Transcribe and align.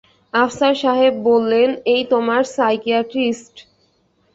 আফসার 0.33 0.73
সাহেব 0.75 1.13
বললেন, 1.29 1.69
এই 1.85 2.03
তোমার 2.05 2.41
সাইকিয়াটিস্ট? 2.55 3.55